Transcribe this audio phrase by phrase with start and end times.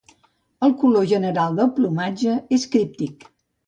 [0.67, 3.33] El color general del plomatge és críptic.